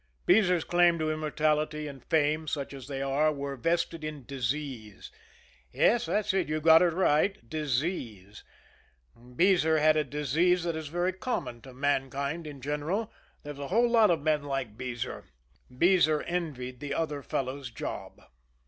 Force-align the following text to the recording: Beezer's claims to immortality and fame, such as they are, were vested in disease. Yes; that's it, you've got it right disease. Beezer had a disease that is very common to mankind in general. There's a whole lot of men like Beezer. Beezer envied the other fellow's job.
Beezer's 0.25 0.63
claims 0.63 0.97
to 0.97 1.11
immortality 1.11 1.87
and 1.87 2.03
fame, 2.03 2.47
such 2.47 2.73
as 2.73 2.87
they 2.87 3.03
are, 3.03 3.31
were 3.31 3.55
vested 3.55 4.03
in 4.03 4.25
disease. 4.25 5.11
Yes; 5.71 6.07
that's 6.07 6.33
it, 6.33 6.49
you've 6.49 6.63
got 6.63 6.81
it 6.81 6.91
right 6.93 7.47
disease. 7.47 8.43
Beezer 9.15 9.77
had 9.77 9.95
a 9.95 10.03
disease 10.03 10.63
that 10.63 10.75
is 10.75 10.87
very 10.87 11.13
common 11.13 11.61
to 11.61 11.71
mankind 11.71 12.47
in 12.47 12.61
general. 12.61 13.11
There's 13.43 13.59
a 13.59 13.67
whole 13.67 13.91
lot 13.91 14.09
of 14.09 14.23
men 14.23 14.41
like 14.43 14.75
Beezer. 14.75 15.25
Beezer 15.69 16.23
envied 16.23 16.79
the 16.79 16.95
other 16.95 17.21
fellow's 17.21 17.69
job. 17.69 18.23